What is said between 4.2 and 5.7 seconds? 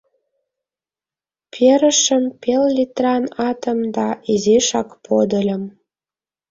изишак подыльым.